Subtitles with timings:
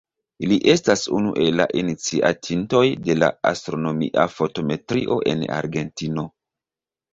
[0.51, 6.29] Li estas unu el la iniciatintoj de la astronomia fotometrio en Argentino.